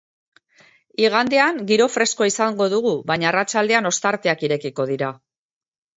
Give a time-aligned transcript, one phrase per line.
[1.01, 5.15] Igandean giro freskoa izango dugu baina arratsaldean ostarteak irekiko dira.